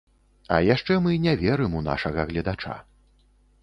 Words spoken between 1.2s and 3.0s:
не верым у нашага гледача.